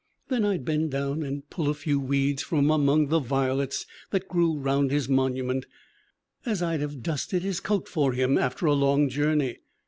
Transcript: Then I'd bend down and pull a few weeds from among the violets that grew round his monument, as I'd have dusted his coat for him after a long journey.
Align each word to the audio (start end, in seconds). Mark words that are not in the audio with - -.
Then 0.29 0.43
I'd 0.43 0.65
bend 0.65 0.89
down 0.89 1.21
and 1.21 1.47
pull 1.51 1.69
a 1.69 1.75
few 1.75 1.99
weeds 1.99 2.41
from 2.41 2.71
among 2.71 3.09
the 3.09 3.19
violets 3.19 3.85
that 4.09 4.27
grew 4.27 4.57
round 4.57 4.89
his 4.89 5.07
monument, 5.07 5.67
as 6.43 6.59
I'd 6.63 6.81
have 6.81 7.03
dusted 7.03 7.43
his 7.43 7.59
coat 7.59 7.87
for 7.87 8.13
him 8.13 8.35
after 8.35 8.65
a 8.65 8.73
long 8.73 9.09
journey. 9.09 9.59